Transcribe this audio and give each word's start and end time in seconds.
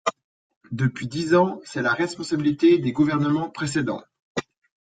Depuis 0.71 1.07
dix 1.07 1.35
ans! 1.35 1.61
C’est 1.63 1.83
la 1.83 1.93
responsabilité 1.93 2.79
des 2.79 2.91
gouvernements 2.91 3.51
précédents. 3.51 4.01